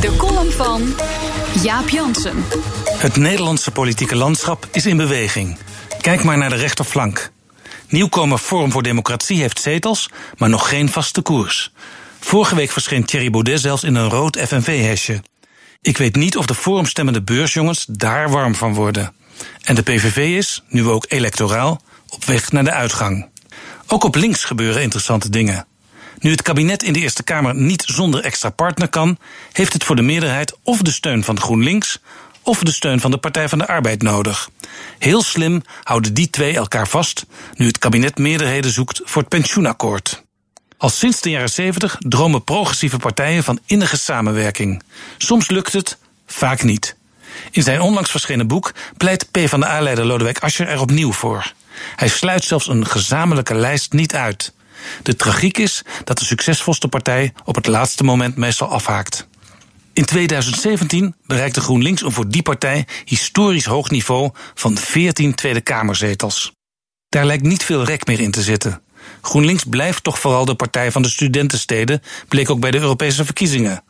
De 0.00 0.16
column 0.16 0.50
van 0.50 0.94
Jaap 1.62 1.88
Jansen. 1.88 2.44
Het 2.84 3.16
Nederlandse 3.16 3.70
politieke 3.70 4.16
landschap 4.16 4.68
is 4.70 4.86
in 4.86 4.96
beweging. 4.96 5.58
Kijk 6.00 6.24
maar 6.24 6.38
naar 6.38 6.48
de 6.48 6.56
rechterflank. 6.56 7.30
Nieuwkomer 7.88 8.38
Forum 8.38 8.70
voor 8.70 8.82
Democratie 8.82 9.40
heeft 9.40 9.60
zetels, 9.60 10.10
maar 10.38 10.48
nog 10.48 10.68
geen 10.68 10.88
vaste 10.88 11.20
koers. 11.22 11.72
Vorige 12.20 12.54
week 12.54 12.70
verscheen 12.70 13.04
Thierry 13.04 13.30
Baudet 13.30 13.60
zelfs 13.60 13.84
in 13.84 13.94
een 13.94 14.08
rood 14.08 14.38
FNV-hesje. 14.38 15.22
Ik 15.80 15.96
weet 15.96 16.16
niet 16.16 16.36
of 16.36 16.46
de 16.46 16.54
forumstemmende 16.54 17.22
beursjongens 17.22 17.84
daar 17.88 18.30
warm 18.30 18.54
van 18.54 18.74
worden. 18.74 19.12
En 19.62 19.74
de 19.74 19.82
PVV 19.82 20.16
is, 20.16 20.62
nu 20.68 20.88
ook 20.88 21.04
electoraal, 21.08 21.82
op 22.08 22.24
weg 22.24 22.52
naar 22.52 22.64
de 22.64 22.72
uitgang. 22.72 23.28
Ook 23.86 24.04
op 24.04 24.14
links 24.14 24.44
gebeuren 24.44 24.82
interessante 24.82 25.30
dingen. 25.30 25.66
Nu 26.20 26.30
het 26.30 26.42
kabinet 26.42 26.82
in 26.82 26.92
de 26.92 27.00
Eerste 27.00 27.22
Kamer 27.22 27.54
niet 27.54 27.82
zonder 27.86 28.24
extra 28.24 28.50
partner 28.50 28.88
kan, 28.88 29.18
heeft 29.52 29.72
het 29.72 29.84
voor 29.84 29.96
de 29.96 30.02
meerderheid 30.02 30.56
of 30.62 30.82
de 30.82 30.90
steun 30.90 31.24
van 31.24 31.40
GroenLinks 31.40 31.98
of 32.42 32.62
de 32.62 32.72
steun 32.72 33.00
van 33.00 33.10
de 33.10 33.18
Partij 33.18 33.48
van 33.48 33.58
de 33.58 33.66
Arbeid 33.66 34.02
nodig. 34.02 34.50
Heel 34.98 35.22
slim 35.22 35.62
houden 35.82 36.14
die 36.14 36.30
twee 36.30 36.56
elkaar 36.56 36.88
vast 36.88 37.26
nu 37.54 37.66
het 37.66 37.78
kabinet 37.78 38.18
meerderheden 38.18 38.70
zoekt 38.70 39.00
voor 39.04 39.22
het 39.22 39.30
pensioenakkoord. 39.30 40.22
Al 40.76 40.88
sinds 40.88 41.20
de 41.20 41.30
jaren 41.30 41.50
70 41.50 41.96
dromen 41.98 42.44
progressieve 42.44 42.96
partijen 42.96 43.44
van 43.44 43.58
innige 43.66 43.98
samenwerking. 43.98 44.82
Soms 45.18 45.48
lukt 45.48 45.72
het, 45.72 45.98
vaak 46.26 46.62
niet. 46.62 46.96
In 47.50 47.62
zijn 47.62 47.80
onlangs 47.80 48.10
verschenen 48.10 48.46
boek 48.46 48.72
pleit 48.96 49.30
PvdA-leider 49.30 50.04
Lodewijk 50.04 50.38
Asscher 50.38 50.68
er 50.68 50.80
opnieuw 50.80 51.12
voor. 51.12 51.52
Hij 51.96 52.08
sluit 52.08 52.44
zelfs 52.44 52.68
een 52.68 52.86
gezamenlijke 52.86 53.54
lijst 53.54 53.92
niet 53.92 54.14
uit. 54.14 54.52
De 55.02 55.16
tragiek 55.16 55.58
is 55.58 55.82
dat 56.04 56.18
de 56.18 56.24
succesvolste 56.24 56.88
partij 56.88 57.32
op 57.44 57.54
het 57.54 57.66
laatste 57.66 58.04
moment 58.04 58.36
meestal 58.36 58.68
afhaakt. 58.68 59.28
In 59.92 60.04
2017 60.04 61.14
bereikte 61.26 61.60
GroenLinks 61.60 62.02
een 62.02 62.12
voor 62.12 62.28
die 62.28 62.42
partij 62.42 62.86
historisch 63.04 63.64
hoog 63.64 63.90
niveau 63.90 64.30
van 64.54 64.78
14 64.78 65.34
Tweede 65.34 65.60
Kamerzetels. 65.60 66.52
Daar 67.08 67.26
lijkt 67.26 67.42
niet 67.42 67.64
veel 67.64 67.84
rek 67.84 68.06
meer 68.06 68.20
in 68.20 68.30
te 68.30 68.42
zitten. 68.42 68.82
GroenLinks 69.20 69.64
blijft 69.64 70.02
toch 70.02 70.18
vooral 70.18 70.44
de 70.44 70.54
partij 70.54 70.92
van 70.92 71.02
de 71.02 71.08
studentensteden, 71.08 72.02
bleek 72.28 72.50
ook 72.50 72.60
bij 72.60 72.70
de 72.70 72.78
Europese 72.78 73.24
verkiezingen. 73.24 73.82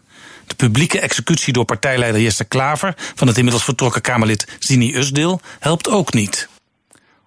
De 0.46 0.54
publieke 0.54 1.00
executie 1.00 1.52
door 1.52 1.64
partijleider 1.64 2.20
Jesse 2.20 2.44
Klaver 2.44 2.94
van 3.14 3.26
het 3.26 3.36
inmiddels 3.36 3.64
vertrokken 3.64 4.00
Kamerlid 4.00 4.46
Zini 4.58 4.96
Usdeel 4.96 5.40
helpt 5.58 5.88
ook 5.88 6.12
niet. 6.12 6.48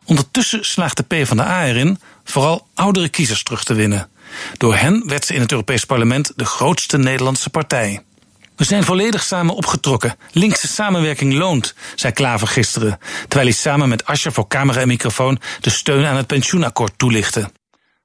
Ondertussen 0.06 0.66
slaagt 0.66 0.98
de 0.98 1.04
PvdA 1.04 1.66
erin 1.66 2.00
vooral 2.24 2.68
oudere 2.74 3.10
kiezers 3.10 3.44
terug 3.44 3.64
te 3.64 3.74
winnen. 3.74 4.10
Door 4.58 4.76
hen 4.76 5.04
werd 5.08 5.26
ze 5.26 5.34
in 5.34 5.42
het 5.42 5.52
Europees 5.52 5.86
Parlement 5.86 6.32
de 6.36 6.46
grootste 6.46 6.98
Nederlandse 6.98 7.50
partij. 7.50 8.04
We 8.56 8.64
zijn 8.64 8.84
volledig 8.84 9.24
samen 9.24 9.56
opgetrokken. 9.56 10.16
Linkse 10.32 10.68
samenwerking 10.68 11.34
loont, 11.34 11.74
zei 11.96 12.14
Klaver 12.14 12.48
gisteren, 12.48 13.00
terwijl 13.22 13.50
hij 13.50 13.58
samen 13.58 13.90
met 13.90 14.06
Ascher 14.06 14.32
voor 14.32 14.48
camera 14.48 14.82
en 14.82 14.88
microfoon 14.88 15.40
de 15.62 15.70
steun 15.70 16.06
aan 16.06 16.16
het 16.16 16.28
pensioenakkoord 16.28 16.94
toelichtte. 16.98 17.50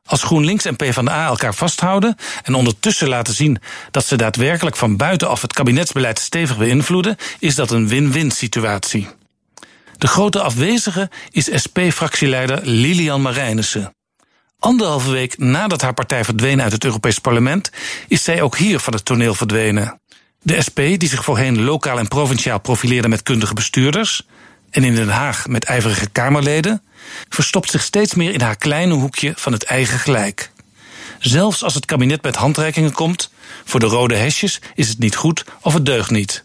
Als 0.05 0.23
GroenLinks 0.23 0.65
en 0.65 0.77
PvdA 0.77 1.27
elkaar 1.27 1.55
vasthouden 1.55 2.17
en 2.43 2.55
ondertussen 2.55 3.09
laten 3.09 3.35
zien 3.35 3.59
dat 3.91 4.07
ze 4.07 4.17
daadwerkelijk 4.17 4.77
van 4.77 4.97
buitenaf 4.97 5.43
het 5.43 5.53
kabinetsbeleid 5.53 6.19
stevig 6.19 6.59
beïnvloeden, 6.59 7.17
is 7.39 7.55
dat 7.55 7.71
een 7.71 7.89
win-win 7.89 8.31
situatie. 8.31 9.09
De 9.99 10.07
grote 10.07 10.41
afwezige 10.41 11.11
is 11.31 11.51
SP-fractieleider 11.53 12.61
Lilian 12.63 13.23
Marijnissen. 13.23 13.93
Anderhalve 14.61 15.11
week 15.11 15.39
nadat 15.39 15.83
haar 15.83 15.95
partij 15.95 16.25
verdween 16.25 16.63
uit 16.63 16.73
het 16.73 16.85
Europees 16.85 17.19
Parlement, 17.19 17.71
is 18.09 18.25
zij 18.25 18.43
ook 18.43 18.57
hier 18.57 18.79
van 18.79 18.93
het 18.93 19.05
toneel 19.05 19.35
verdwenen. 19.35 20.01
De 20.43 20.63
SP, 20.67 20.77
die 20.77 21.09
zich 21.09 21.25
voorheen 21.25 21.63
lokaal 21.63 21.99
en 21.99 22.09
provinciaal 22.09 22.61
profileerde 22.61 23.09
met 23.09 23.23
kundige 23.23 23.55
bestuurders, 23.55 24.27
en 24.71 24.85
in 24.85 24.95
Den 24.95 25.09
Haag 25.09 25.47
met 25.47 25.65
ijverige 25.65 26.09
Kamerleden, 26.09 26.83
verstopt 27.29 27.71
zich 27.71 27.83
steeds 27.83 28.15
meer 28.15 28.33
in 28.33 28.41
haar 28.41 28.57
kleine 28.57 28.95
hoekje 28.95 29.33
van 29.37 29.53
het 29.53 29.65
eigen 29.65 29.99
gelijk. 29.99 30.51
Zelfs 31.19 31.63
als 31.63 31.75
het 31.75 31.85
kabinet 31.85 32.23
met 32.23 32.37
handreikingen 32.37 32.93
komt, 32.93 33.31
voor 33.65 33.81
de 33.81 33.87
rode 33.87 34.17
hesjes 34.17 34.61
is 34.75 34.89
het 34.89 34.99
niet 34.99 35.17
goed 35.17 35.45
of 35.61 35.75
het 35.75 35.87
deugt 35.87 36.11
niet. 36.11 36.45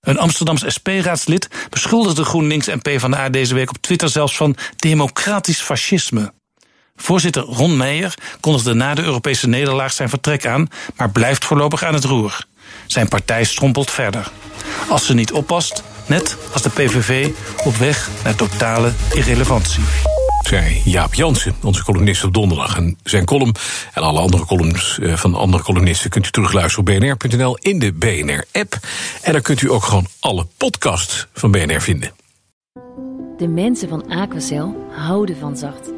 Een 0.00 0.18
Amsterdams 0.18 0.64
SP-raadslid 0.66 1.48
beschuldigde 1.70 2.24
GroenLinks 2.24 2.66
en 2.66 2.82
PvdA 2.82 3.28
deze 3.28 3.54
week 3.54 3.70
op 3.70 3.78
Twitter 3.80 4.08
zelfs 4.08 4.36
van 4.36 4.56
democratisch 4.76 5.60
fascisme. 5.60 6.32
Voorzitter 7.00 7.42
Ron 7.42 7.76
Meijer 7.76 8.14
kondigde 8.40 8.74
na 8.74 8.94
de 8.94 9.02
Europese 9.02 9.48
nederlaag 9.48 9.92
zijn 9.92 10.08
vertrek 10.08 10.46
aan, 10.46 10.68
maar 10.96 11.10
blijft 11.10 11.44
voorlopig 11.44 11.82
aan 11.84 11.94
het 11.94 12.04
roer. 12.04 12.46
Zijn 12.86 13.08
partij 13.08 13.44
strompelt 13.44 13.90
verder. 13.90 14.30
Als 14.88 15.06
ze 15.06 15.14
niet 15.14 15.32
oppast, 15.32 15.82
net 16.06 16.36
als 16.52 16.62
de 16.62 16.70
PVV, 16.70 17.28
op 17.64 17.76
weg 17.76 18.08
naar 18.24 18.34
totale 18.34 18.92
irrelevantie. 19.12 19.82
Zei 20.48 20.80
Jaap 20.84 21.14
Jansen, 21.14 21.54
onze 21.62 21.84
columnist 21.84 22.24
op 22.24 22.34
donderdag. 22.34 22.76
En 22.76 22.98
zijn 23.04 23.24
column 23.24 23.54
en 23.92 24.02
alle 24.02 24.20
andere 24.20 24.44
columns 24.44 24.98
eh, 24.98 25.16
van 25.16 25.34
andere 25.34 25.62
columnisten 25.62 26.10
kunt 26.10 26.26
u 26.26 26.30
terugluisteren 26.30 26.94
op 26.94 27.00
bnr.nl 27.00 27.56
in 27.56 27.78
de 27.78 27.92
BNR-app. 27.92 28.78
En 29.22 29.32
daar 29.32 29.40
kunt 29.40 29.62
u 29.62 29.70
ook 29.70 29.84
gewoon 29.84 30.06
alle 30.20 30.46
podcasts 30.56 31.26
van 31.32 31.50
BNR 31.50 31.80
vinden. 31.80 32.12
De 33.36 33.48
mensen 33.48 33.88
van 33.88 34.08
Aquacel 34.08 34.86
houden 34.90 35.36
van 35.36 35.56
zacht. 35.56 35.97